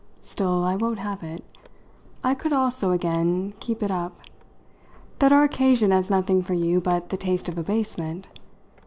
Still, 0.19 0.63
I 0.63 0.77
won't 0.77 0.97
have 0.97 1.21
it" 1.21 1.43
I 2.23 2.33
could 2.33 2.51
also, 2.51 2.89
again, 2.89 3.53
keep 3.59 3.83
it 3.83 3.91
up 3.91 4.13
"that 5.19 5.31
our 5.31 5.43
occasion 5.43 5.91
has 5.91 6.09
nothing 6.09 6.41
for 6.41 6.55
you 6.55 6.81
but 6.81 7.09
the 7.09 7.17
taste 7.17 7.47
of 7.47 7.55
abasement. 7.55 8.27